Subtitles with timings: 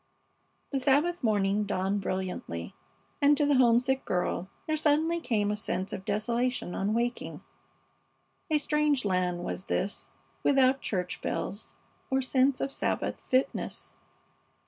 [0.71, 2.73] The Sabbath morning dawned brilliantly,
[3.21, 7.43] and to the homesick girl there suddenly came a sense of desolation on waking.
[8.49, 10.09] A strange land was this,
[10.41, 11.75] without church bells
[12.09, 13.93] or sense of Sabbath fitness.